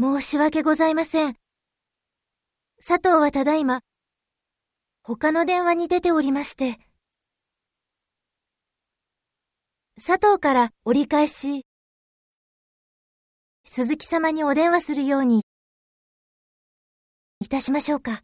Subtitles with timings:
[0.00, 1.36] 申し訳ございません。
[2.78, 3.82] 佐藤はただいま、
[5.02, 6.78] 他の電話に出ておりまして。
[9.96, 11.66] 佐藤から折り返し、
[13.64, 15.44] 鈴木様にお電話するように、
[17.40, 18.22] いたしましょうか。